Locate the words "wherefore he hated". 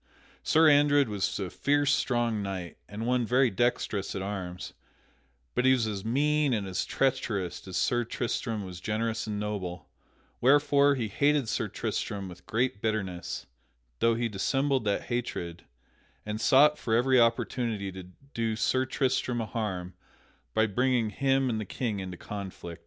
10.41-11.47